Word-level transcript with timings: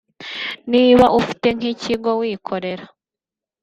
niba 0.71 1.05
ufite 1.19 1.47
nk’ikigo 1.57 2.11
wikorera 2.19 2.85